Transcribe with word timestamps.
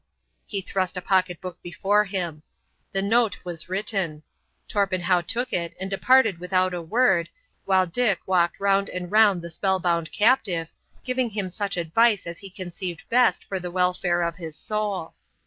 He 0.47 0.61
thrust 0.61 0.97
a 0.97 1.01
pocket 1.03 1.39
book 1.39 1.61
before 1.61 2.05
him. 2.05 2.41
The 2.91 3.03
note 3.03 3.37
was 3.43 3.69
written. 3.69 4.23
Torpenhow 4.67 5.21
took 5.21 5.53
it 5.53 5.75
and 5.79 5.91
departed 5.91 6.39
without 6.39 6.73
a 6.73 6.81
word, 6.81 7.29
while 7.65 7.85
Dick 7.85 8.17
walked 8.25 8.59
round 8.59 8.89
and 8.89 9.11
round 9.11 9.43
the 9.43 9.51
spellbound 9.51 10.11
captive, 10.11 10.69
giving 11.03 11.29
him 11.29 11.51
such 11.51 11.77
advice 11.77 12.25
as 12.25 12.39
he 12.39 12.49
conceived 12.49 13.03
best 13.09 13.45
for 13.45 13.59
the 13.59 13.69
welfare 13.69 14.23
of 14.23 14.37
his 14.37 14.55
soul. 14.57 15.13